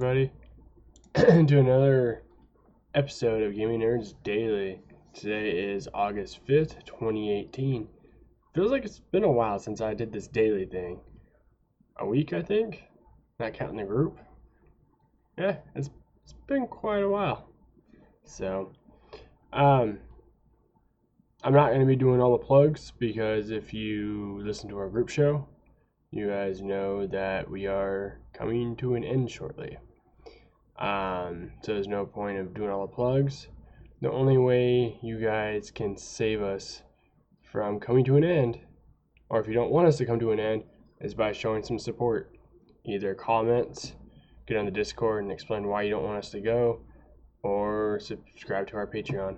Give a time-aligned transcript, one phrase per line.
[0.00, 0.30] Everybody?
[1.48, 2.22] to another
[2.94, 4.80] episode of Gaming Nerds Daily.
[5.12, 7.88] Today is August 5th, 2018.
[8.54, 11.00] Feels like it's been a while since I did this daily thing.
[11.96, 12.84] A week, I think?
[13.40, 14.20] Not counting the group.
[15.36, 15.90] Yeah, it's,
[16.22, 17.48] it's been quite a while.
[18.22, 18.70] So,
[19.52, 19.98] um,
[21.42, 24.88] I'm not going to be doing all the plugs because if you listen to our
[24.88, 25.48] group show,
[26.12, 29.76] you guys know that we are coming to an end shortly.
[30.78, 33.48] Um, so there's no point of doing all the plugs.
[34.00, 36.82] The only way you guys can save us
[37.42, 38.60] from coming to an end,
[39.28, 40.62] or if you don't want us to come to an end,
[41.00, 42.36] is by showing some support.
[42.84, 43.94] Either comments,
[44.46, 46.80] get on the Discord and explain why you don't want us to go,
[47.42, 49.36] or subscribe to our Patreon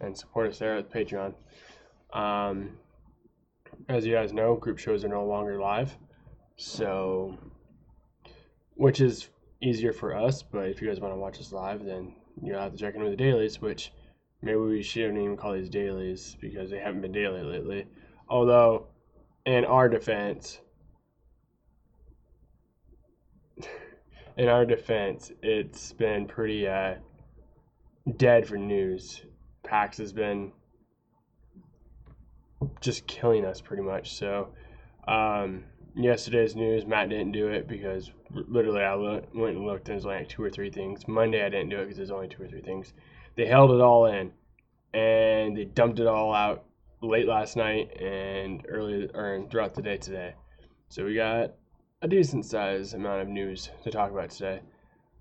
[0.00, 1.34] and support us there at Patreon.
[2.12, 2.76] Um,
[3.88, 5.96] as you guys know, group shows are no longer live.
[6.56, 7.36] So,
[8.74, 9.28] which is
[9.64, 12.72] easier for us, but if you guys want to watch us live, then you'll have
[12.72, 13.92] to check in with the dailies, which
[14.42, 17.86] maybe we shouldn't even call these dailies because they haven't been daily lately.
[18.28, 18.86] Although,
[19.46, 20.60] in our defense,
[24.36, 26.94] in our defense, it's been pretty uh,
[28.16, 29.22] dead for news.
[29.62, 30.52] PAX has been
[32.80, 34.14] just killing us pretty much.
[34.16, 34.48] So,
[35.08, 40.28] um, yesterday's news, Matt didn't do it because literally I went and looked there's like
[40.28, 41.06] two or three things.
[41.08, 42.92] Monday I didn't do it because there's only two or three things.
[43.36, 44.32] They held it all in
[44.92, 46.64] and they dumped it all out
[47.02, 50.34] late last night and early or throughout the day today.
[50.88, 51.54] So we got
[52.02, 54.60] a decent size amount of news to talk about today.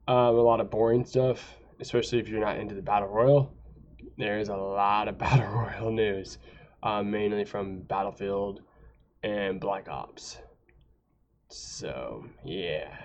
[0.08, 3.54] Um, a lot of boring stuff, especially if you're not into the battle royal.
[4.18, 6.38] There's a lot of battle royal news,
[6.84, 8.62] um, mainly from Battlefield
[9.24, 10.38] and Black Ops.
[11.54, 12.96] So, yeah.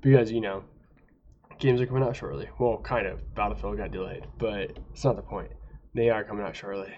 [0.00, 0.62] Because, you know,
[1.58, 2.48] games are coming out shortly.
[2.58, 3.34] Well, kind of.
[3.34, 5.50] Battlefield got delayed, but it's not the point.
[5.94, 6.92] They are coming out shortly.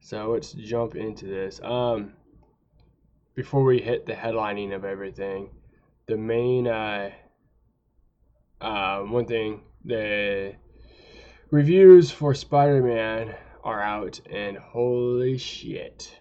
[0.00, 1.60] So let's jump into this.
[1.62, 2.12] Um,
[3.34, 5.50] before we hit the headlining of everything,
[6.06, 7.10] the main uh,
[8.60, 10.54] uh, one thing the
[11.50, 13.34] reviews for Spider-Man
[13.64, 16.20] are out, and holy shit,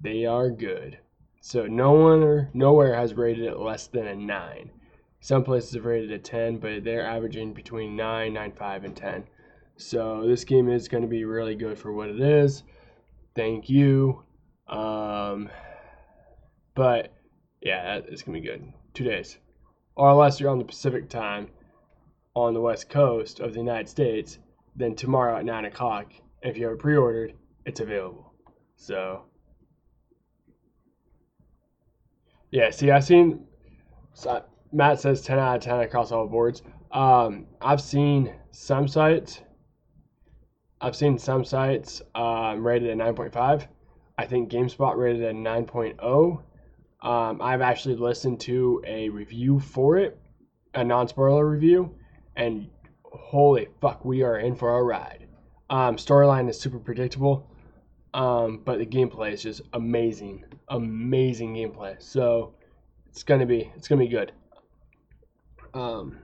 [0.00, 0.98] they are good.
[1.46, 4.68] So no one or nowhere has rated it less than a 9.
[5.20, 9.24] Some places have rated it 10, but they're averaging between 9, 9.5, and 10.
[9.76, 12.64] So this game is going to be really good for what it is.
[13.36, 14.24] Thank you.
[14.66, 15.48] Um,
[16.74, 17.14] but
[17.60, 18.72] yeah, it's going to be good.
[18.92, 19.38] Two days.
[19.94, 21.46] Or unless you're on the Pacific time
[22.34, 24.40] on the west coast of the United States,
[24.74, 26.12] then tomorrow at 9 o'clock,
[26.42, 28.32] if you have it pre ordered, it's available.
[28.74, 29.22] So
[32.56, 33.44] Yeah, see, I've seen.
[34.14, 36.62] So Matt says 10 out of 10 across all boards.
[36.90, 39.42] Um, I've seen some sites.
[40.80, 43.66] I've seen some sites um, rated at 9.5.
[44.16, 46.42] I think GameSpot rated at 9.0.
[47.02, 50.18] Um, I've actually listened to a review for it,
[50.72, 51.94] a non spoiler review,
[52.36, 52.70] and
[53.04, 55.26] holy fuck, we are in for a ride.
[55.68, 57.50] Um, storyline is super predictable,
[58.16, 62.00] um, but the gameplay is just amazing amazing gameplay.
[62.02, 62.54] So
[63.06, 64.32] it's gonna be it's gonna be good.
[65.74, 66.18] Um,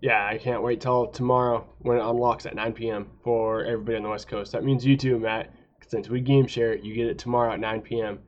[0.00, 3.10] yeah, I can't wait till tomorrow when it unlocks at 9 p.m.
[3.22, 4.52] for everybody on the West Coast.
[4.52, 5.54] That means you too, Matt.
[5.86, 8.20] Since we game share, you get it tomorrow at 9 p.m.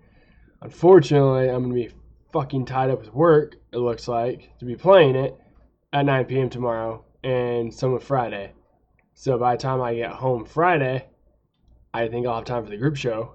[0.60, 1.90] Unfortunately, I'm gonna be
[2.30, 3.56] fucking tied up with work.
[3.72, 5.34] It looks like to be playing it
[5.94, 6.50] at 9 p.m.
[6.50, 8.52] tomorrow and some of Friday.
[9.14, 11.06] So by the time I get home Friday,
[11.94, 13.34] I think I'll have time for the group show,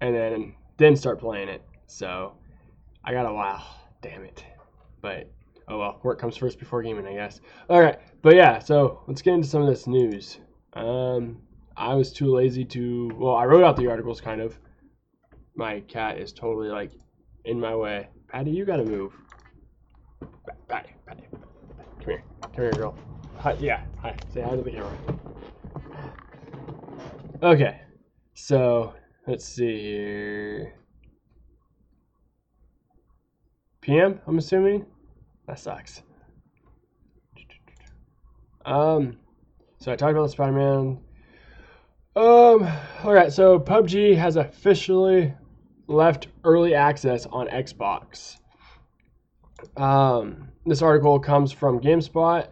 [0.00, 1.62] and then then start playing it.
[1.86, 2.34] So
[3.04, 3.64] I got a while.
[4.00, 4.44] Damn it.
[5.00, 5.30] But
[5.68, 7.40] oh well, work comes first before gaming, I guess.
[7.68, 8.58] All right, but yeah.
[8.58, 10.38] So let's get into some of this news.
[10.72, 11.42] Um,
[11.76, 13.10] I was too lazy to.
[13.16, 14.58] Well, I wrote out the articles kind of.
[15.54, 16.92] My cat is totally like
[17.44, 18.08] in my way.
[18.28, 19.12] Patty, you gotta move.
[20.68, 22.96] Patty, Patty, come here, come here, girl.
[23.40, 24.16] Hi, yeah, hi.
[24.32, 24.96] Say hi to the camera.
[27.42, 27.80] Okay,
[28.34, 28.94] so
[29.24, 30.74] Let's see here.
[33.80, 34.84] PM, I'm assuming?
[35.46, 36.02] That sucks.
[38.64, 39.16] Um,
[39.78, 40.98] so I talked about the Spider-Man.
[42.16, 42.68] Um,
[43.04, 45.32] alright, so PUBG has officially
[45.86, 48.38] left early access on Xbox.
[49.76, 52.48] Um, this article comes from GameSpot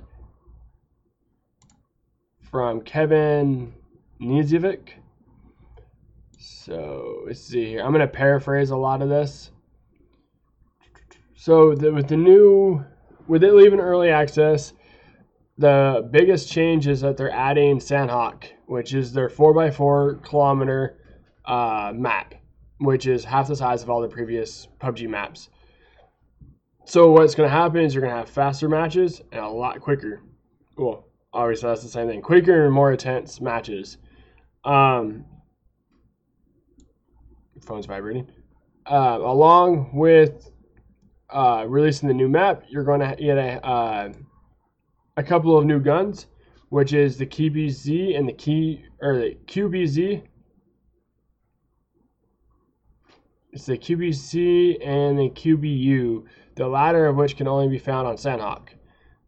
[2.48, 3.74] from Kevin
[4.20, 4.90] Knezevic.
[6.38, 7.78] So let's see.
[7.78, 9.50] I'm going to paraphrase a lot of this.
[11.34, 12.84] so the, with the new,
[13.26, 14.72] with it leaving early access,
[15.58, 20.98] the biggest change is that they're adding Sanhok, which is their 4x4 kilometer
[21.44, 22.34] uh, map,
[22.78, 25.50] which is half the size of all the previous PUBG maps.
[26.84, 29.80] So what's going to happen is you're going to have faster matches and a lot
[29.80, 30.22] quicker.
[30.76, 32.22] Well, obviously that's the same thing.
[32.22, 33.98] Quicker and more intense matches.
[34.64, 35.24] Um,
[37.62, 38.26] phone's vibrating.
[38.86, 40.50] Uh, along with
[41.30, 44.12] uh, releasing the new map, you're going to get a, uh,
[45.16, 46.26] a couple of new guns,
[46.70, 50.22] which is the QBZ and the key or the QBZ.
[53.52, 56.24] It's the QBC and the QBU,
[56.54, 58.68] the latter of which can only be found on Sanhok.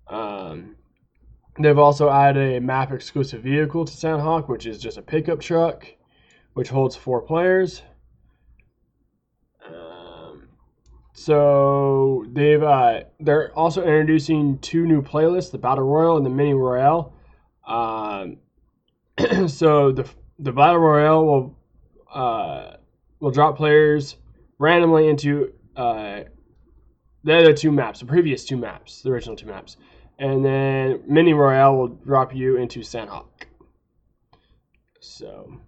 [0.06, 0.76] Um,
[1.58, 5.86] they've also added a map exclusive vehicle to Sanhok, which is just a pickup truck,
[6.54, 7.82] which holds four players.
[11.14, 16.54] So they've uh, they're also introducing two new playlists: the battle royale and the mini
[16.54, 17.14] royale.
[17.66, 18.38] Um,
[19.46, 20.08] so the
[20.38, 21.58] the battle royale will
[22.12, 22.76] uh,
[23.20, 24.16] will drop players
[24.58, 26.22] randomly into uh,
[27.24, 29.76] the other two maps, the previous two maps, the original two maps,
[30.22, 33.26] and then mini royale will drop you into Sanhok.
[35.00, 35.58] So.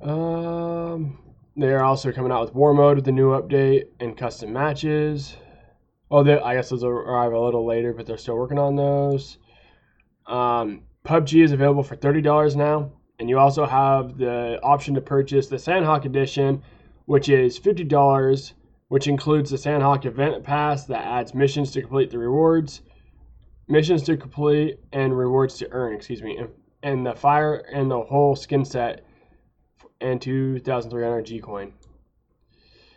[0.00, 1.18] Um,
[1.54, 5.36] they're also coming out with War Mode with the new update and custom matches.
[6.10, 9.36] Oh, they, I guess those arrive a little later, but they're still working on those.
[10.26, 15.48] Um, PUBG is available for $30 now, and you also have the option to purchase
[15.48, 16.62] the Sanhok Edition,
[17.04, 18.52] which is $50,
[18.88, 22.82] which includes the Sanhok Event Pass that adds missions to complete the rewards,
[23.68, 26.48] missions to complete, and rewards to earn, excuse me, and,
[26.82, 29.04] and the fire and the whole skin set
[30.00, 31.72] and 2,300 G coin.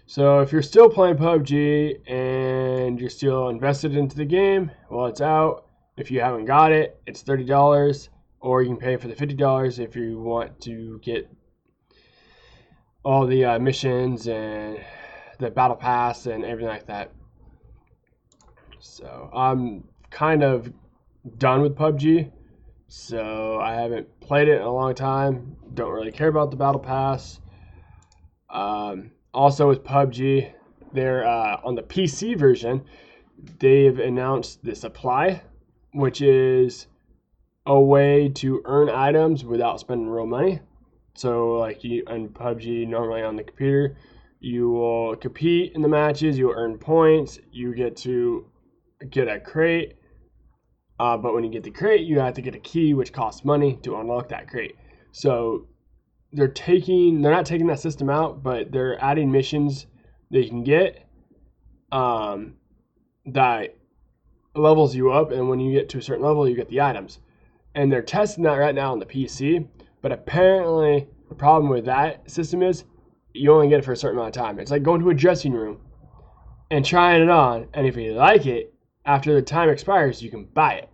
[0.06, 5.22] So if you're still playing PUBG and you're still invested into the game, well, it's
[5.22, 5.68] out.
[5.98, 8.10] If you haven't got it, it's $30,
[8.40, 11.30] or you can pay for the $50 if you want to get
[13.04, 14.80] all the uh, missions and
[15.40, 17.12] the battle pass and everything like that.
[18.80, 20.72] So I'm kind of
[21.38, 22.32] done with PUBG.
[22.88, 25.56] So I haven't played it in a long time.
[25.74, 27.40] Don't really care about the battle pass.
[28.50, 30.52] Um, also with PUBG,
[30.94, 32.84] they're uh, on the PC version.
[33.60, 35.42] They've announced the supply,
[35.94, 36.88] which is
[37.66, 40.60] a way to earn items without spending real money.
[41.14, 43.96] So like you in PUBG normally on the computer,
[44.40, 48.46] you will compete in the matches, You'll earn points, you get to
[49.10, 50.00] get a crate
[51.00, 53.46] uh, but when you get the crate, you have to get a key, which costs
[53.46, 54.76] money to unlock that crate.
[55.12, 55.68] So
[56.34, 59.88] they're taking, they're not taking that system out, but they're adding missions
[60.32, 61.08] that you can get
[61.92, 62.56] um,
[63.28, 63.78] that
[64.56, 65.32] levels you up.
[65.32, 67.20] And when you get to a certain level, you get the items.
[67.76, 69.68] And they're testing that right now on the PC.
[70.02, 72.84] But apparently, the problem with that system is
[73.40, 74.60] you only get it for a certain amount of time.
[74.60, 75.80] It's like going to a dressing room
[76.70, 77.68] and trying it on.
[77.74, 78.74] And if you like it,
[79.06, 80.90] after the time expires, you can buy it.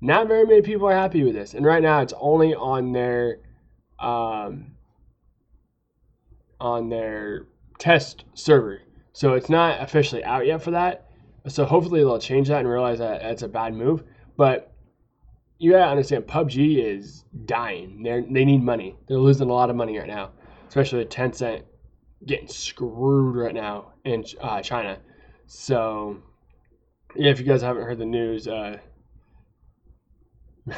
[0.00, 3.40] Not very many people are happy with this, and right now it's only on their
[3.98, 4.76] um,
[6.60, 7.46] on their
[7.80, 8.80] test server,
[9.12, 11.10] so it's not officially out yet for that.
[11.48, 14.04] So hopefully they'll change that and realize that that's a bad move.
[14.36, 14.72] But
[15.58, 18.04] you gotta understand, PUBG is dying.
[18.04, 18.96] They they need money.
[19.08, 20.30] They're losing a lot of money right now,
[20.68, 21.62] especially Tencent
[22.26, 24.98] getting screwed right now in uh, China.
[25.46, 26.18] So
[27.16, 28.78] yeah, if you guys haven't heard the news, uh,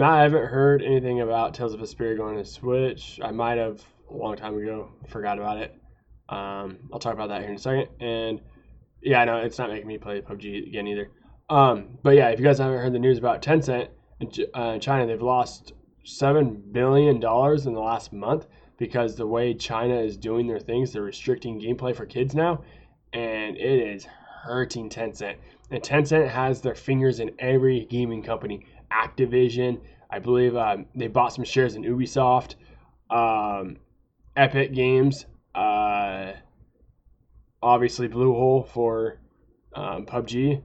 [0.00, 3.20] I haven't heard anything about Tales of Vesperia going to Switch.
[3.22, 3.80] I might have
[4.10, 5.74] a long time ago, forgot about it.
[6.28, 7.88] Um, I'll talk about that here in a second.
[8.00, 8.40] And
[9.02, 11.10] yeah, I know it's not making me play PUBG again either.
[11.48, 13.88] Um, but yeah, if you guys haven't heard the news about Tencent
[14.20, 15.72] in uh, China, they've lost
[16.04, 18.46] seven billion dollars in the last month
[18.84, 22.62] because the way China is doing their things, they're restricting gameplay for kids now,
[23.14, 24.06] and it is
[24.42, 25.36] hurting Tencent.
[25.70, 28.66] And Tencent has their fingers in every gaming company.
[28.92, 32.56] Activision, I believe um, they bought some shares in Ubisoft,
[33.08, 33.78] um,
[34.36, 35.24] Epic Games,
[35.54, 36.32] uh,
[37.62, 39.18] obviously Bluehole for
[39.74, 40.60] um, PUBG.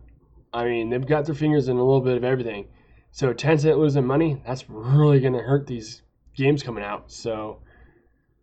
[0.51, 2.67] I mean, they've got their fingers in a little bit of everything.
[3.11, 6.01] So Tencent losing money, that's really going to hurt these
[6.35, 7.09] games coming out.
[7.09, 7.61] So,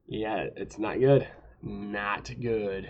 [0.09, 1.27] yeah, it's not good.
[1.63, 2.89] Not good.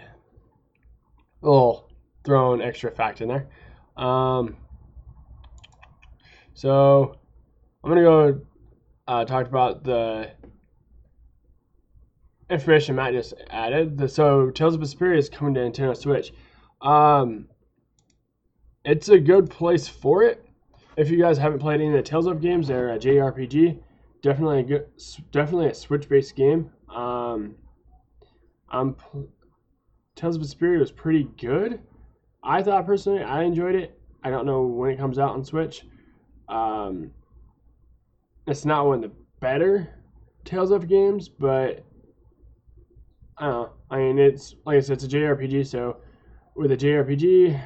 [1.43, 1.91] A little
[2.25, 3.49] throw an extra fact in there.
[3.97, 4.57] Um,
[6.55, 7.17] so
[7.83, 8.41] I'm gonna go
[9.07, 10.31] uh, talk about the
[12.51, 13.99] information Matt just added.
[13.99, 16.33] The, so Tales of Vesperia is coming to Nintendo Switch.
[16.83, 17.49] Um,
[18.85, 20.45] it's a good place for it.
[20.97, 23.79] If you guys haven't played any of the Tales of games, they're a JRPG.
[24.23, 24.87] Definitely a good,
[25.31, 26.71] definitely a Switch-based game.
[26.95, 27.57] Um,
[28.71, 28.97] I'm
[30.15, 31.81] Tales of Vesperia was pretty good.
[32.43, 33.99] I thought personally, I enjoyed it.
[34.23, 35.85] I don't know when it comes out on Switch.
[36.49, 37.11] Um,
[38.47, 39.89] it's not one of the better
[40.45, 41.85] Tales of games, but
[43.37, 43.73] I don't know.
[43.91, 45.67] I mean, it's like I said, it's a JRPG.
[45.67, 45.99] So
[46.55, 47.61] with a JRPG,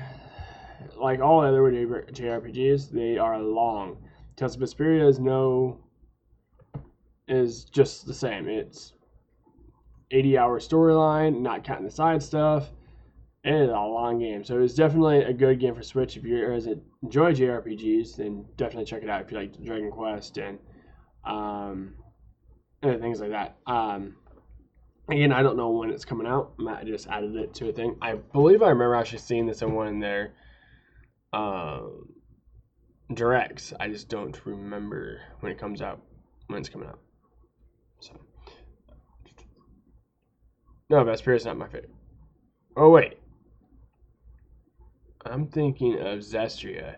[0.97, 3.99] like all other JRPGs, they are long.
[4.37, 5.79] Tales of Vesperia is no
[7.29, 8.49] is just the same.
[8.49, 8.95] It's
[10.11, 12.69] 80 hour storyline, not counting the side stuff.
[13.43, 14.45] And it's a long game.
[14.45, 16.17] So it's definitely a good game for Switch.
[16.17, 16.67] If you guys
[17.03, 20.59] enjoy JRPGs, then definitely check it out if you like Dragon Quest and
[21.25, 21.95] um,
[22.83, 23.57] things like that.
[23.67, 24.17] Um,
[25.09, 26.53] again, I don't know when it's coming out.
[26.59, 27.97] Matt just added it to a thing.
[28.03, 30.33] I believe I remember actually seeing this in one in their
[31.33, 32.09] um,
[33.13, 33.73] directs.
[33.79, 36.01] I just don't remember when it comes out,
[36.47, 36.99] when it's coming out.
[38.01, 38.13] So,
[40.91, 41.95] no, Vesperia is not my favorite.
[42.77, 43.19] Oh wait,
[45.25, 46.97] I'm thinking of Zestiria.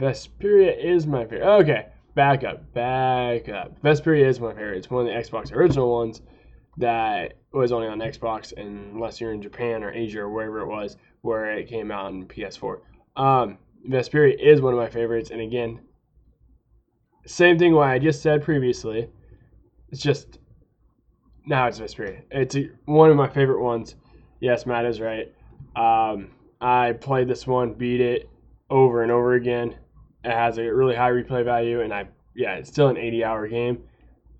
[0.00, 1.46] Vesperia is my favorite.
[1.60, 3.80] Okay, back up, back up.
[3.82, 4.78] Vesperia is my favorite.
[4.78, 6.22] It's one of the Xbox original ones
[6.78, 10.96] that was only on Xbox, unless you're in Japan or Asia or wherever it was,
[11.20, 12.78] where it came out on PS4.
[13.16, 13.58] Um,
[13.88, 15.80] Vesperia is one of my favorites, and again,
[17.26, 19.08] same thing what I just said previously.
[19.90, 20.38] It's just
[21.46, 22.22] now it's Vesperia.
[22.30, 23.94] It's a, one of my favorite ones.
[24.40, 25.32] Yes, Matt is right.
[25.76, 26.30] Um,
[26.60, 28.28] I played this one, beat it
[28.70, 29.76] over and over again.
[30.24, 33.46] It has a really high replay value, and I yeah, it's still an 80 hour
[33.48, 33.82] game.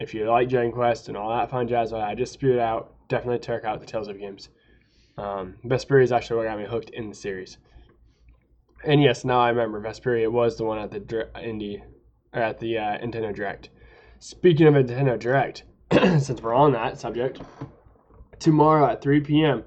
[0.01, 2.95] If you like Dragon Quest and all that fun jazz, I just spewed out.
[3.09, 4.49] Definitely check out the Tales of games.
[5.19, 7.59] Um, Vesperia is actually what got me hooked in the series.
[8.85, 11.01] And yes, now I remember Vesperia was the one at the
[11.37, 11.83] indie
[12.33, 13.69] at the uh, Nintendo Direct.
[14.19, 15.65] Speaking of Nintendo Direct,
[16.21, 17.41] since we're on that subject,
[18.39, 19.63] tomorrow at 3 p.m.,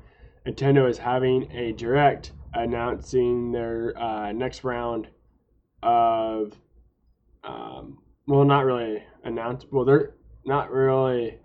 [0.46, 5.08] Nintendo is having a Direct announcing their uh, next round
[5.84, 6.53] of,
[7.44, 9.67] um, well, not really announced.
[9.72, 10.15] Well, they're
[10.46, 11.38] not really.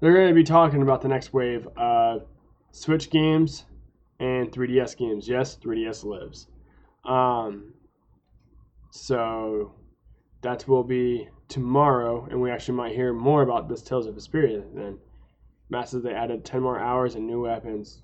[0.00, 2.26] They're going to be talking about the next wave of
[2.70, 3.64] Switch games
[4.20, 5.28] and 3DS games.
[5.28, 6.46] Yes, 3DS lives.
[7.04, 7.72] Um,
[8.90, 9.72] so
[10.42, 14.62] that will be tomorrow, and we actually might hear more about this Tales of Vesperia
[14.74, 14.98] then.
[15.70, 18.02] Massive, they added 10 more hours and new weapons.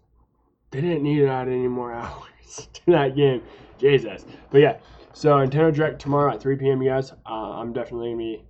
[0.70, 3.42] They didn't need to add any more hours to that game.
[3.78, 4.24] Jesus.
[4.50, 4.78] But yeah,
[5.12, 7.12] so Nintendo Direct tomorrow at 3 p.m., you guys.
[7.26, 8.44] Uh, I'm definitely going to be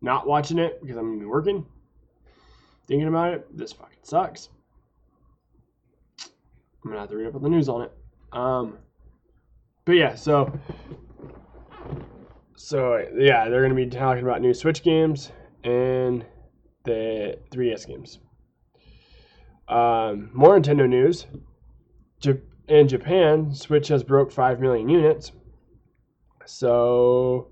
[0.00, 1.66] not watching it because I'm going to be working.
[2.86, 4.48] Thinking about it, this fucking sucks.
[6.84, 7.92] I'm going to have to read up on the news on it.
[8.32, 8.78] Um,
[9.84, 10.52] but yeah, so
[12.62, 15.32] so yeah, they're going to be talking about new Switch games
[15.64, 16.24] and
[16.84, 18.20] the 3DS games.
[19.66, 21.26] Um, more Nintendo news.
[22.68, 25.32] In Japan, Switch has broke 5 million units.
[26.46, 27.48] So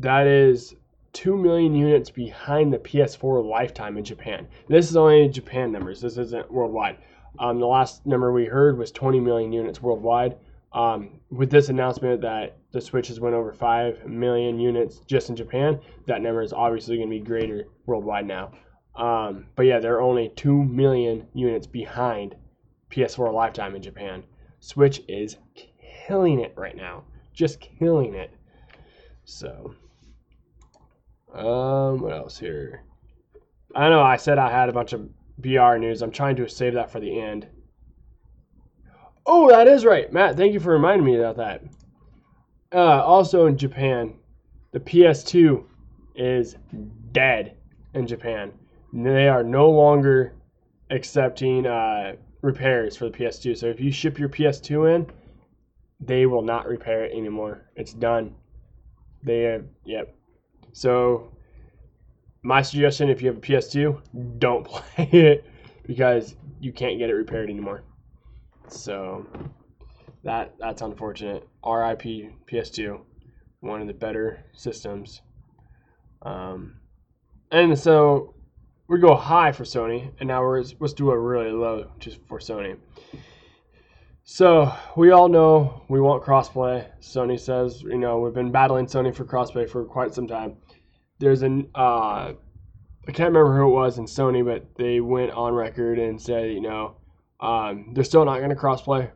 [0.00, 0.74] that is
[1.12, 4.48] 2 million units behind the PS4 lifetime in Japan.
[4.68, 6.00] This is only Japan numbers.
[6.00, 6.98] This isn't worldwide.
[7.38, 10.36] Um, the last number we heard was 20 million units worldwide.
[10.72, 15.36] Um, with this announcement that the Switch has went over 5 million units just in
[15.36, 18.52] Japan, that number is obviously going to be greater worldwide now.
[18.94, 22.36] Um, but yeah, they're only 2 million units behind
[22.90, 24.24] PS4 Lifetime in Japan.
[24.60, 25.38] Switch is
[26.06, 27.04] killing it right now.
[27.32, 28.30] Just killing it.
[29.24, 29.74] So,
[31.32, 32.82] um, what else here?
[33.74, 36.02] I know I said I had a bunch of BR news.
[36.02, 37.46] I'm trying to save that for the end.
[39.24, 40.12] Oh, that is right.
[40.12, 41.62] Matt, thank you for reminding me about that.
[42.72, 44.14] Uh, also in Japan,
[44.72, 45.64] the PS2
[46.14, 46.56] is
[47.12, 47.56] dead
[47.94, 48.52] in Japan.
[48.92, 50.34] They are no longer
[50.90, 53.56] accepting uh, repairs for the PS2.
[53.56, 55.06] So if you ship your PS2 in,
[56.00, 57.70] they will not repair it anymore.
[57.76, 58.34] It's done.
[59.22, 60.14] They have, yep.
[60.72, 61.32] So
[62.42, 65.44] my suggestion if you have a PS2, don't play it
[65.86, 67.82] because you can't get it repaired anymore.
[68.68, 69.26] So
[70.26, 71.48] that that's unfortunate.
[71.64, 72.02] RIP
[72.50, 73.00] PS2,
[73.60, 75.22] one of the better systems.
[76.22, 76.80] Um,
[77.52, 78.34] and so
[78.88, 82.40] we go high for Sony, and now we're let's do a really low just for
[82.40, 82.76] Sony.
[84.24, 86.84] So we all know we want crossplay.
[87.00, 90.56] Sony says, you know, we've been battling Sony for crossplay for quite some time.
[91.20, 92.32] There's an uh,
[93.08, 96.50] I can't remember who it was in Sony, but they went on record and said,
[96.50, 96.96] you know,
[97.38, 99.12] um, they're still not going to crossplay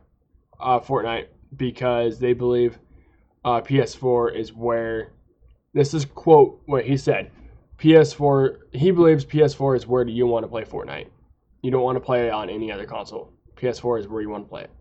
[0.61, 2.77] uh, Fortnite because they believe
[3.43, 5.11] uh, PS4 is where
[5.73, 7.31] this is quote what he said.
[7.77, 11.07] PS4, he believes PS4 is where do you want to play Fortnite.
[11.61, 13.33] You don't want to play on any other console.
[13.55, 14.71] PS4 is where you want to play it.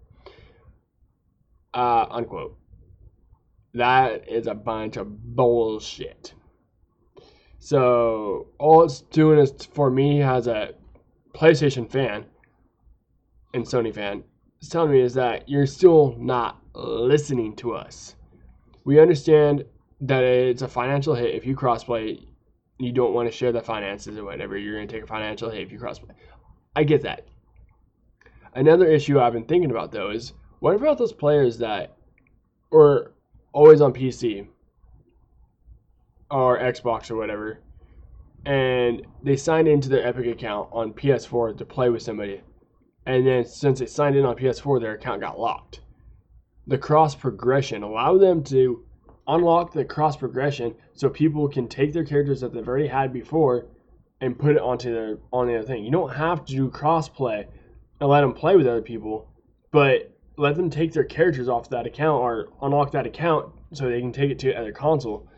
[1.73, 2.57] Uh, unquote.
[3.75, 6.35] That is a bunch of bullshit.
[7.59, 10.75] So all it's doing is for me as a
[11.35, 12.25] PlayStation fan
[13.55, 14.25] and Sony fan,
[14.61, 18.17] it's telling me is that you're still not listening to us.
[18.85, 19.65] We understand
[20.03, 22.27] that it's a financial hit if you crossplay.
[22.79, 24.57] You don't want to share the finances or whatever.
[24.59, 26.11] You're going to take a financial hit if you crossplay.
[26.77, 27.27] I get that.
[28.55, 31.97] Another issue I've been thinking about though is what about those players that
[32.71, 33.13] were
[33.53, 34.47] always on PC
[36.31, 37.61] or Xbox or whatever,
[38.45, 42.41] and they signed into their Epic account on PS4 to play with somebody,
[43.07, 45.81] and then since they signed in on PS4, their account got locked.
[46.67, 48.85] The cross progression allow them to
[49.27, 53.67] unlock the cross progression so people can take their characters that they've already had before
[54.21, 55.85] and put it onto their on the other thing.
[55.85, 57.47] You don't have to do cross play
[58.01, 59.29] and let them play with other people,
[59.71, 64.01] but let them take their characters off that account or unlock that account so they
[64.01, 65.29] can take it to other console.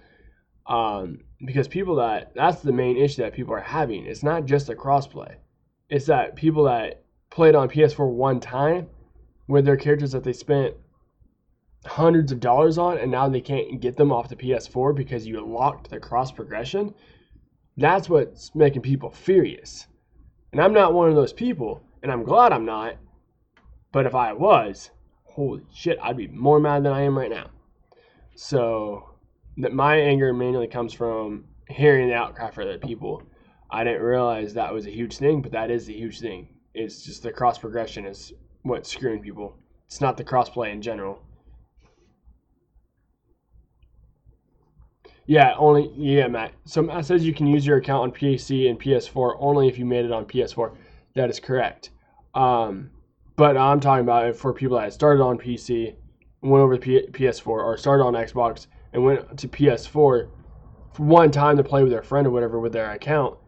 [0.67, 4.07] Um, because people that that's the main issue that people are having.
[4.07, 5.37] It's not just a crossplay.
[5.89, 7.02] It's that people that
[7.33, 8.87] played on PS4 one time
[9.49, 10.75] with their characters that they spent
[11.87, 15.41] hundreds of dollars on and now they can't get them off the PS4 because you
[15.41, 16.95] locked the cross progression.
[17.79, 19.87] That's what's making people furious.
[20.53, 22.97] And I'm not one of those people, and I'm glad I'm not.
[23.93, 24.91] But if I was,
[25.25, 27.49] holy shit, I'd be more mad than I am right now.
[28.35, 29.09] So
[29.57, 33.23] that my anger mainly comes from hearing the outcry for other people.
[33.71, 36.49] I didn't realize that was a huge thing, but that is a huge thing.
[36.75, 38.33] It's just the cross progression is
[38.63, 39.57] what's screwing people.
[39.87, 41.23] It's not the cross play in general.
[45.27, 46.53] Yeah, only yeah, Matt.
[46.65, 49.85] So Matt says you can use your account on PC and PS4 only if you
[49.85, 50.75] made it on PS4.
[51.15, 51.91] That is correct.
[52.35, 52.91] Um,
[53.37, 55.95] but I'm talking about it for people that started on PC,
[56.41, 60.29] went over to P- PS4, or started on Xbox and went to PS4 for
[60.97, 63.39] one time to play with their friend or whatever with their account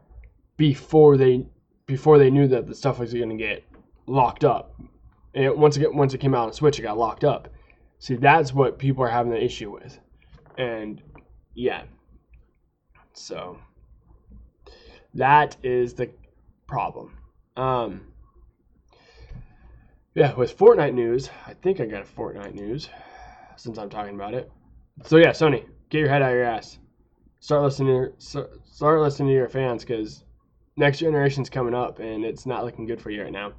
[0.57, 1.45] before they
[1.87, 3.65] before they knew that the stuff was going to get
[4.07, 4.81] locked up.
[5.35, 7.49] And once it once it came out on Switch, it got locked up.
[7.99, 9.99] See, that's what people are having the issue with,
[10.59, 11.03] and
[11.55, 11.85] yeah.
[13.15, 13.59] So
[15.15, 16.11] that is the
[16.67, 17.17] problem.
[17.57, 18.13] Um,
[20.15, 22.89] yeah, with Fortnite news, I think I got a Fortnite news
[23.57, 24.51] since I'm talking about it.
[25.05, 26.79] So yeah, Sony, get your head out of your ass.
[27.41, 28.13] Start listening.
[28.33, 30.24] To, start listening to your fans because
[30.77, 33.53] next generation's coming up and it's not looking good for you right now.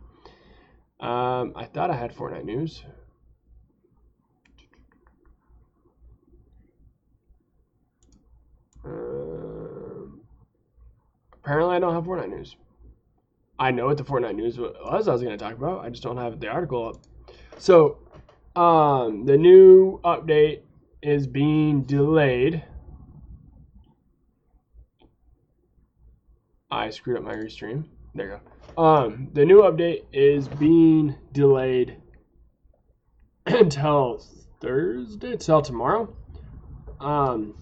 [1.00, 2.84] Um, I thought I had Fortnite news.
[8.84, 10.22] Um,
[11.34, 12.56] apparently, I don't have Fortnite news.
[13.58, 15.84] I know what the Fortnite news was I was going to talk about.
[15.86, 16.98] I just don't have the article up.
[17.58, 18.00] So,
[18.56, 20.62] um, the new update
[21.02, 22.64] is being delayed.
[26.76, 27.86] I screwed up my restream.
[28.14, 28.40] There you
[28.76, 28.84] go.
[28.84, 31.96] Um, the new update is being delayed
[33.46, 34.22] until
[34.62, 36.14] Thursday, until tomorrow.
[37.00, 37.56] Um,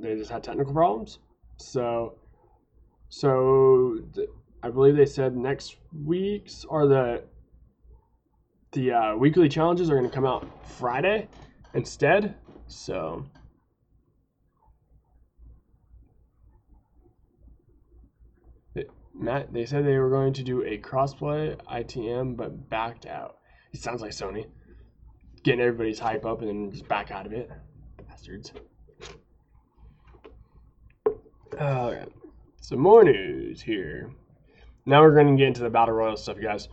[0.00, 1.20] they just had technical problems.
[1.58, 2.18] So,
[3.08, 4.28] so th-
[4.62, 7.22] I believe they said next week's or the
[8.72, 11.28] the uh, weekly challenges are going to come out Friday
[11.74, 12.34] instead.
[12.66, 13.24] So.
[19.18, 23.38] Matt, they said they were going to do a crossplay ITM, but backed out.
[23.72, 24.46] It sounds like Sony
[25.42, 27.50] getting everybody's hype up and then just back out of it.
[28.08, 28.52] Bastards.
[31.54, 32.12] Alright.
[32.60, 34.10] Some more news here.
[34.84, 36.68] Now we're going to get into the Battle Royale stuff, guys.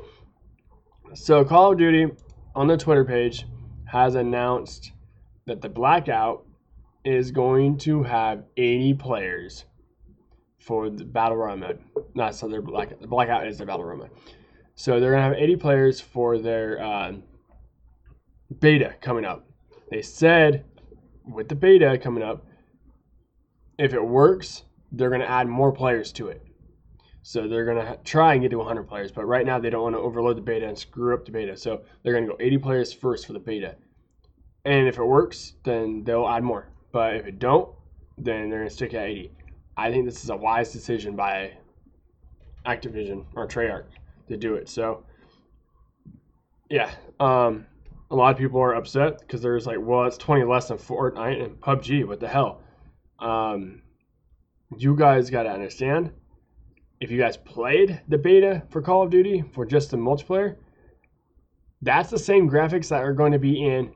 [1.14, 2.12] So, Call of Duty
[2.56, 3.46] on the Twitter page
[3.86, 4.92] has announced
[5.46, 6.46] that the Blackout
[7.06, 9.66] is going to have 80 players
[10.64, 11.80] for the Battle Royale mode.
[12.16, 14.10] Not so their Black, the Blackout is their Battle Royale.
[14.76, 17.14] So they're to have 80 players for their uh,
[18.60, 19.46] beta coming up.
[19.92, 20.66] They said
[21.26, 22.46] with the beta coming up,
[23.78, 26.42] if it works, they're to add more players to it.
[27.24, 29.96] So they're to try and get to 100 players, but right now they don't want
[29.96, 31.56] to overload the beta and screw up the beta.
[31.56, 33.76] So they're to go 80 players first for the beta.
[34.66, 36.70] And if it works, then they'll add more.
[36.92, 37.70] But if it don't,
[38.18, 39.32] then they're to stick at 80.
[39.78, 41.54] I think this is a wise decision by
[42.66, 43.86] Activision or Treyarch
[44.28, 44.70] to do it.
[44.70, 45.04] So,
[46.70, 47.66] yeah, um,
[48.12, 51.44] a lot of people are upset because there's like, well, it's 20 less than Fortnite
[51.44, 52.08] and PUBG.
[52.08, 52.62] What the hell?
[53.20, 53.82] Um,
[54.78, 56.12] you guys got to understand
[57.04, 60.56] if you guys played the beta for Call of Duty for just the multiplayer,
[61.82, 63.94] that's the same graphics that are going to be in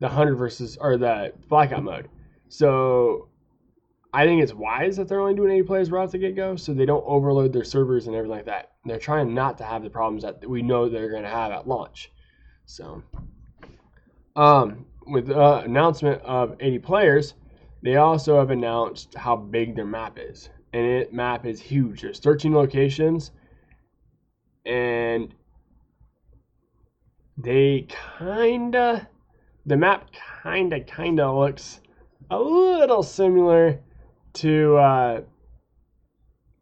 [0.00, 2.08] the 100 versus or the blackout mode.
[2.48, 3.28] So
[4.14, 6.54] I think it's wise that they're only doing 80 players right off the get go
[6.56, 8.72] so they don't overload their servers and everything like that.
[8.84, 11.66] They're trying not to have the problems that we know they're going to have at
[11.66, 12.12] launch.
[12.66, 13.02] So,
[14.36, 17.34] um, with the uh, announcement of 80 players,
[17.82, 20.50] they also have announced how big their map is.
[20.74, 22.02] And it map is huge.
[22.02, 23.30] There's 13 locations
[24.64, 25.34] and
[27.36, 27.86] they
[28.18, 29.08] kinda
[29.66, 30.08] the map
[30.42, 31.80] kinda kinda looks
[32.30, 33.80] a little similar
[34.34, 35.20] to uh,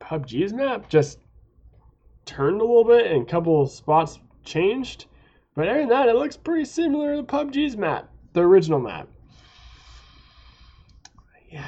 [0.01, 1.19] PUBG's map, just
[2.25, 5.07] turned a little bit and a couple spots changed.
[5.55, 9.09] But other than that, it looks pretty similar to PUBG's map, the original map.
[11.51, 11.67] Yeah.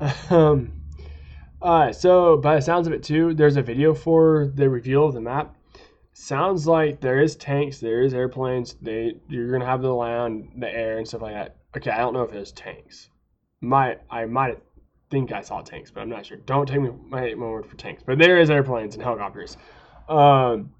[0.30, 0.72] um.
[1.60, 5.14] Alright, so by the sounds of it too, there's a video for the reveal of
[5.14, 5.56] the map.
[6.12, 8.74] Sounds like there is tanks, there is airplanes.
[8.80, 11.56] They you're gonna have the land, the air, and stuff like that.
[11.76, 13.10] Okay, I don't know if there's tanks.
[13.60, 14.62] Might I might
[15.10, 16.36] think I saw tanks, but I'm not sure.
[16.38, 18.02] Don't take me my, my word for tanks.
[18.04, 19.56] But there is airplanes and helicopters.
[20.08, 20.72] Um,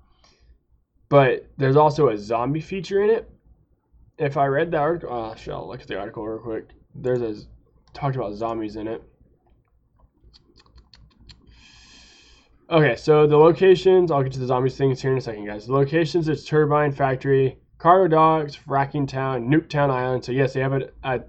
[1.08, 3.30] but there's also a zombie feature in it.
[4.18, 6.68] If I read the article, oh, shall look at the article real quick.
[6.94, 7.42] There's a
[7.94, 9.02] talked about zombies in it.
[12.70, 15.66] Okay, so the locations, I'll get to the zombies things here in a second, guys.
[15.66, 20.22] The locations, it's Turbine Factory, Cargo Docks, Fracking Town, Nuketown Island.
[20.22, 21.20] So yes, they have a, a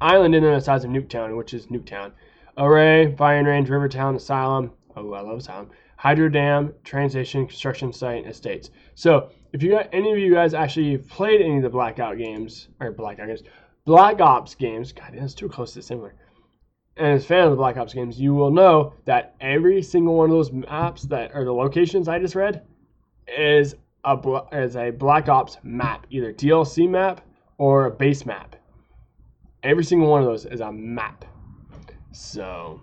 [0.00, 2.12] island in the size of Nuketown, which is Nuketown.
[2.56, 4.72] Array, Firing Range, Rivertown, Asylum.
[4.96, 5.70] Oh, I love Asylum.
[5.96, 8.70] Hydro Dam, Train Station, Construction Site, Estates.
[8.94, 12.68] So if you got any of you guys actually played any of the Blackout games,
[12.80, 13.42] or Blackout games,
[13.84, 16.14] Black Ops games, God, that's too close to similar.
[16.96, 20.16] And as a fan of the Black Ops games, you will know that every single
[20.16, 22.62] one of those maps that are the locations I just read
[23.26, 27.20] is a is a Black Ops map, either DLC map
[27.58, 28.56] or a base map.
[29.62, 31.24] Every single one of those is a map.
[32.12, 32.80] So,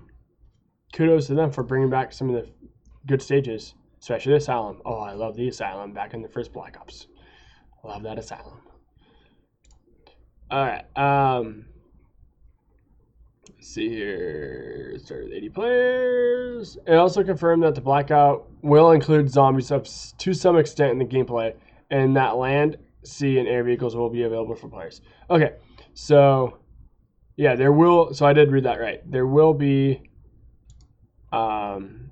[0.94, 2.50] kudos to them for bringing back some of the
[3.08, 4.82] good stages, especially the Asylum.
[4.86, 7.08] Oh, I love the Asylum back in the first Black Ops.
[7.84, 8.62] Love that Asylum.
[10.52, 10.86] All right.
[10.96, 11.66] Um,
[13.50, 14.98] let's see here.
[15.00, 16.78] Started 80 players.
[16.86, 19.88] It also confirmed that the Blackout will include zombies up
[20.20, 21.54] to some extent in the gameplay,
[21.90, 25.02] and that land, sea, and air vehicles will be available for players.
[25.30, 25.54] Okay,
[25.94, 26.60] so
[27.38, 28.14] yeah, there will.
[28.14, 29.00] So I did read that right.
[29.10, 30.02] There will be
[31.32, 32.10] um,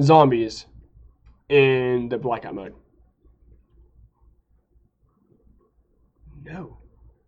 [0.00, 0.66] zombies
[1.48, 2.74] in the blackout mode.
[6.44, 6.78] No,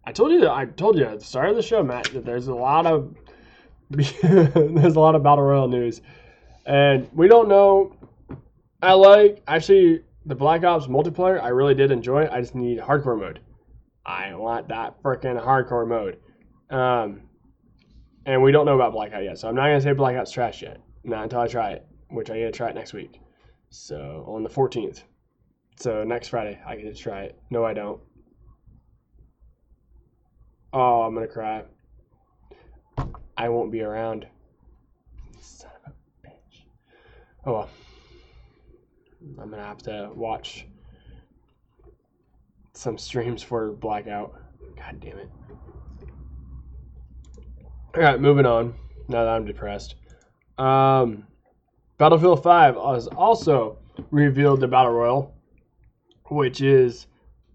[0.04, 0.50] I told you that.
[0.52, 3.14] I told you at the start of the show, Matt, that there's a lot of
[3.90, 6.00] there's a lot of battle royale news,
[6.66, 7.96] and we don't know.
[8.80, 11.42] I like actually the Black Ops multiplayer.
[11.42, 12.22] I really did enjoy.
[12.22, 12.30] It.
[12.30, 13.40] I just need hardcore mode.
[14.04, 16.18] I want that freaking hardcore mode.
[16.70, 17.22] Um,
[18.24, 20.80] and we don't know about Blackout yet, so I'm not gonna say Blackout's trash yet.
[21.04, 23.20] Not until I try it, which I get to try it next week.
[23.70, 25.02] So on the 14th.
[25.76, 27.38] So next Friday I get to try it.
[27.50, 28.00] No, I don't.
[30.72, 31.64] Oh, I'm gonna cry.
[33.36, 34.26] I won't be around.
[35.40, 36.64] Son of a bitch.
[37.44, 37.70] Oh well.
[39.40, 40.66] I'm gonna have to watch
[42.72, 44.34] some streams for Blackout.
[44.76, 45.30] God damn it.
[47.96, 48.74] All right, moving on.
[49.08, 49.94] Now that I'm depressed.
[50.58, 51.26] Um,
[51.96, 53.78] Battlefield 5 has also
[54.10, 55.34] revealed the Battle Royale,
[56.26, 57.06] which is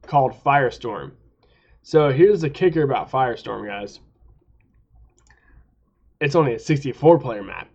[0.01, 1.12] called Firestorm.
[1.84, 3.99] So here's the kicker about Firestorm, guys.
[6.19, 7.69] It's only a 64 player map.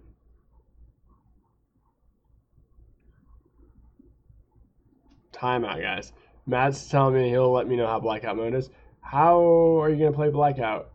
[5.33, 6.13] Timeout, guys.
[6.47, 8.71] Matt's telling me he'll let me know how Blackout mode is.
[9.03, 9.39] How
[9.81, 10.91] are you going to play Blackout?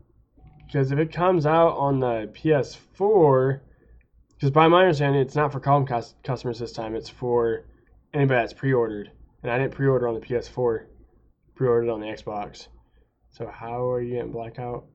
[0.72, 3.60] Because if it comes out on the PS4,
[4.30, 7.64] because by my understanding, it's not for Comcast customers this time, it's for
[8.14, 9.10] anybody that's pre ordered.
[9.42, 10.86] And I didn't pre order on the PS4,
[11.54, 12.68] pre ordered on the Xbox.
[13.32, 14.86] So, how are you getting Blackout?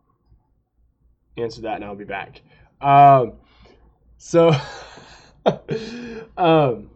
[1.38, 2.42] Answer that and I'll be back.
[2.82, 3.34] Um,
[4.18, 4.50] so,
[6.38, 6.90] um,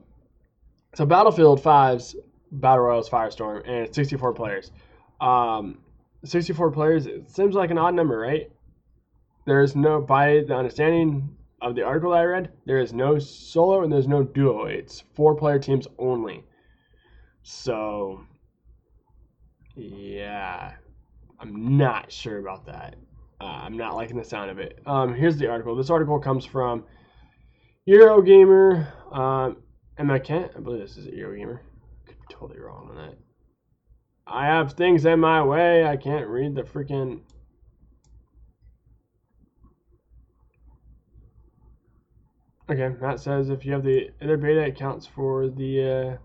[0.95, 2.15] so Battlefield 5's
[2.51, 4.71] Battle Royale's Firestorm, and it's 64 players.
[5.19, 5.77] Um,
[6.23, 8.49] 64 players, it seems like an odd number, right?
[9.45, 13.83] There is no, by the understanding of the article I read, there is no solo
[13.83, 14.65] and there's no duo.
[14.65, 16.43] It's four player teams only.
[17.43, 18.21] So,
[19.75, 20.73] yeah,
[21.39, 22.95] I'm not sure about that.
[23.39, 24.79] Uh, I'm not liking the sound of it.
[24.85, 25.75] Um, here's the article.
[25.75, 26.83] This article comes from
[27.87, 28.87] Eurogamer.
[29.11, 29.57] Um,
[29.97, 31.59] and I can't, I believe this is Eurogamer.
[32.05, 33.17] Could be totally wrong on that.
[34.27, 35.85] I have things in my way.
[35.85, 37.21] I can't read the freaking.
[42.71, 46.17] Okay, Matt says if you have the other beta, it counts for the uh,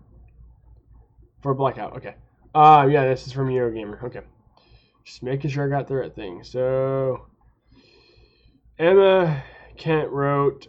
[1.41, 1.97] for blackout.
[1.97, 2.15] Okay.
[2.55, 4.01] Uh yeah, this is from Eurogamer.
[4.03, 4.21] Okay.
[5.03, 6.45] Just making sure I got the right thing.
[6.45, 7.25] So
[8.79, 9.43] Emma
[9.75, 10.67] Kent wrote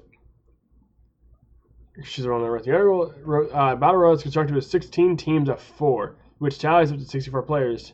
[2.03, 3.15] she's the one that wrote the article.
[3.23, 7.05] Wrote, uh, Battle Royale is constructed with 16 teams of four, which tallies up to
[7.05, 7.93] 64 players.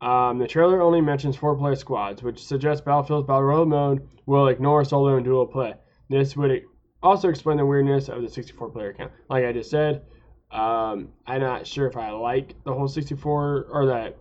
[0.00, 4.84] Um, the trailer only mentions four-player squads, which suggests Battlefield's Battle Royale mode will ignore
[4.84, 5.74] solo and dual play.
[6.08, 6.62] This would
[7.02, 9.12] also explain the weirdness of the 64-player count.
[9.28, 10.02] Like I just said,
[10.50, 14.16] um, I'm not sure if I like the whole 64 or that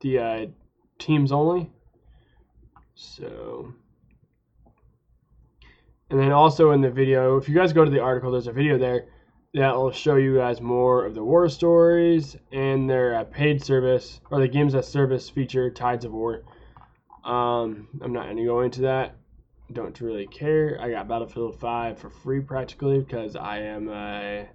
[0.00, 0.46] the uh,
[0.98, 1.70] teams only.
[2.94, 3.72] So,
[6.10, 8.52] and then also in the video, if you guys go to the article, there's a
[8.52, 9.06] video there
[9.54, 14.20] that will show you guys more of the war stories and their uh, paid service
[14.30, 16.42] or the games that service feature Tides of War.
[17.24, 19.16] Um, I'm not going to go into that.
[19.74, 20.78] Don't really care.
[20.80, 24.48] I got Battlefield 5 for free practically because I am a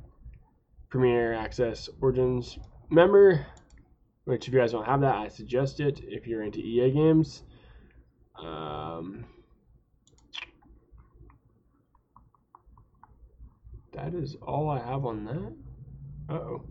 [0.90, 2.58] Premier Access Origins
[2.90, 3.46] member,
[4.24, 7.44] which if you guys don't have that, I suggest it if you're into EA games.
[8.42, 9.26] Um,
[13.92, 16.34] that is all I have on that.
[16.34, 16.64] Uh oh.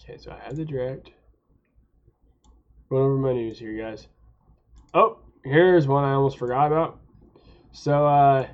[0.00, 1.10] Okay, so I have the direct.
[2.90, 4.06] Going over my news here, guys.
[5.44, 6.98] Here's one I almost forgot about.
[7.72, 8.46] So, uh,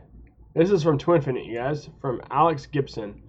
[0.55, 3.23] this is from Twinfinite, you guys, from Alex Gibson.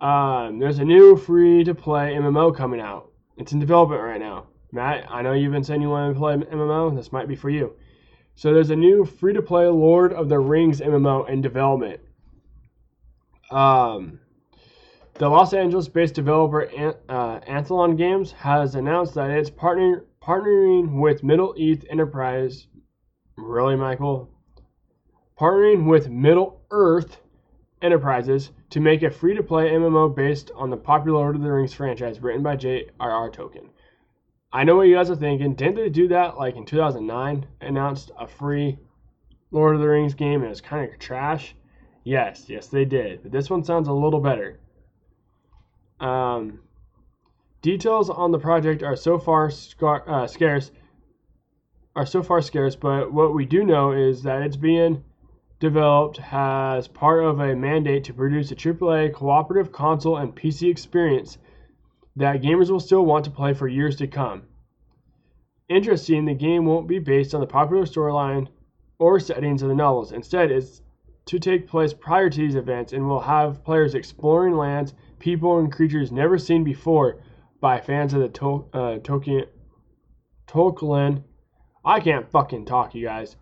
[0.00, 3.10] Um, there's a new free to play MMO coming out.
[3.36, 4.46] It's in development right now.
[4.72, 6.96] Matt, I know you've been saying you want to play MMO.
[6.96, 7.74] This might be for you.
[8.36, 12.00] So there's a new free to play Lord of the Rings MMO in development.
[13.50, 14.20] Um,
[15.14, 16.70] the Los Angeles based developer
[17.08, 22.66] uh, Athlon Games has announced that it's partnering, partnering with Middle Earth Enterprise.
[23.38, 24.28] Really, Michael?
[25.38, 27.20] Partnering with Middle Earth
[27.80, 31.52] Enterprises to make a free to play MMO based on the popular Lord of the
[31.52, 33.30] Rings franchise written by J.R.R.
[33.30, 33.68] Tolkien.
[34.52, 35.54] I know what you guys are thinking.
[35.54, 37.46] Didn't they do that like in 2009?
[37.60, 38.76] Announced a free
[39.52, 41.54] Lord of the Rings game and it was kind of trash?
[42.02, 43.22] Yes, yes, they did.
[43.22, 44.58] But this one sounds a little better.
[46.00, 46.58] Um,
[47.62, 50.72] details on the project are so far scar- uh, scarce.
[51.98, 55.02] Are so far scarce, but what we do know is that it's being
[55.58, 61.38] developed as part of a mandate to produce a AAA cooperative console and PC experience
[62.14, 64.44] that gamers will still want to play for years to come.
[65.68, 68.46] Interesting, the game won't be based on the popular storyline
[69.00, 70.12] or settings of the novels.
[70.12, 70.80] Instead, it's
[71.24, 75.72] to take place prior to these events and will have players exploring lands, people, and
[75.72, 77.20] creatures never seen before
[77.60, 79.48] by fans of the Tol- uh, Tolkien.
[80.46, 81.24] Tolkien.
[81.88, 83.34] I can't fucking talk, you guys.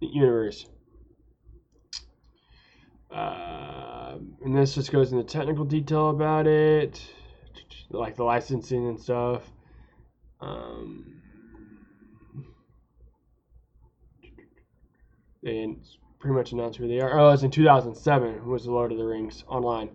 [0.00, 0.64] The Universe.
[3.14, 6.98] Uh, and this just goes into technical detail about it,
[7.90, 9.42] like the licensing and stuff.
[10.40, 11.20] Um,
[15.42, 15.76] pretty
[16.24, 17.18] much announced who they are.
[17.18, 19.90] Oh, it was in 2007 was the Lord of the Rings online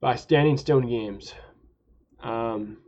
[0.00, 1.32] by Standing Stone Games.
[2.20, 2.78] Um,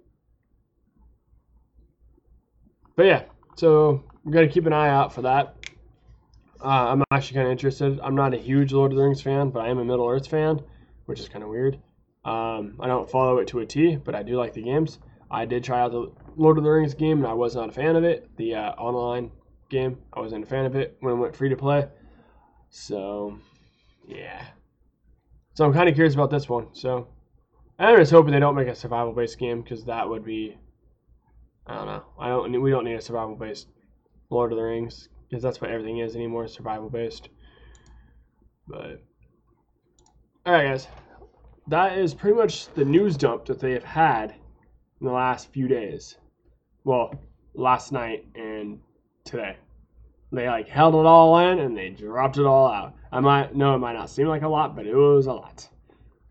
[2.97, 3.23] but yeah,
[3.57, 5.57] so we got to keep an eye out for that.
[6.63, 8.01] Uh, I'm actually kind of interested.
[8.01, 10.27] I'm not a huge Lord of the Rings fan, but I am a Middle Earth
[10.27, 10.61] fan,
[11.07, 11.79] which is kind of weird.
[12.25, 14.99] Um, I don't follow it to a T, but I do like the games.
[15.31, 17.73] I did try out the Lord of the Rings game, and I was not a
[17.73, 18.35] fan of it.
[18.37, 19.31] The uh, online
[19.69, 21.87] game, I wasn't a fan of it when it went free to play.
[22.71, 23.39] So,
[24.07, 24.47] yeah.
[25.55, 26.69] So I'm kind of curious about this one.
[26.73, 27.09] So
[27.79, 30.57] I'm just hoping they don't make a survival based game because that would be.
[31.67, 32.03] I don't know.
[32.19, 32.63] I don't.
[32.63, 33.69] We don't need a survival based
[34.31, 37.29] Lord of the Rings because that's what everything is anymore, survival based.
[38.69, 39.03] But
[40.47, 40.89] all right, guys,
[41.69, 44.35] that is pretty much the news dump that they have had
[45.01, 46.17] in the last few days.
[46.85, 47.15] Well,
[47.55, 48.81] last night and
[49.25, 49.57] today.
[50.33, 52.95] They like held it all in and they dropped it all out.
[53.13, 55.69] I might know it might not seem like a lot, but it was a lot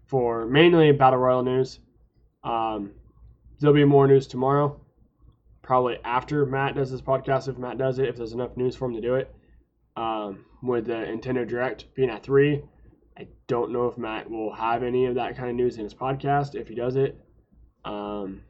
[0.08, 1.80] for mainly battle royal news.
[2.44, 2.92] Um,
[3.60, 4.80] there'll be more news tomorrow.
[5.64, 8.86] Probably after Matt does this podcast, if Matt does it, if there's enough news for
[8.86, 9.34] him to do it.
[9.96, 12.64] Um, with the Nintendo Direct being at three,
[13.18, 15.94] I don't know if Matt will have any of that kind of news in his
[15.94, 17.20] podcast if he does it.
[17.86, 18.42] Um,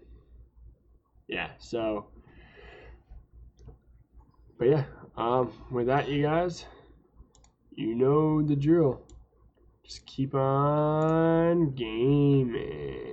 [1.27, 2.07] yeah, so,
[4.57, 4.83] but yeah,
[5.17, 6.65] um, with that, you guys,
[7.71, 9.01] you know the drill.
[9.83, 13.12] Just keep on gaming.